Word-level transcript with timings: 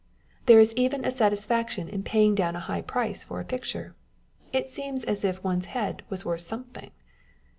There 0.47 0.59
is 0.59 0.73
even 0.75 1.05
a 1.05 1.11
satisfaction 1.11 1.87
in 1.87 2.01
paying 2.01 2.33
down 2.33 2.55
a 2.55 2.59
high, 2.59 2.81
price 2.81 3.23
for 3.23 3.39
a 3.39 3.45
picture 3.45 3.93
â€" 4.51 4.59
it 4.61 4.67
seems 4.67 5.03
as 5.05 5.23
if 5.23 5.43
one's 5.43 5.67
head 5.75 6.01
was 6.09 6.25
worth 6.25 6.41
something 6.41 6.89